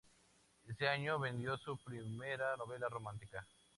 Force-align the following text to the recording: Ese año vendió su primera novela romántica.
Ese 0.67 0.87
año 0.87 1.19
vendió 1.19 1.55
su 1.59 1.77
primera 1.83 2.57
novela 2.57 2.89
romántica. 2.89 3.45